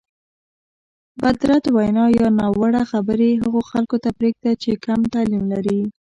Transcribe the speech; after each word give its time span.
بدرد 1.21 1.65
وینا 1.75 2.05
یا 2.19 2.27
ناوړه 2.39 2.81
خبرې 2.91 3.29
هغو 3.43 3.61
خلکو 3.71 3.95
ته 4.03 4.09
پرېږده 4.17 4.51
چې 4.61 4.71
کم 4.85 4.99
تعلیم 5.13 5.43
لري. 5.53 5.79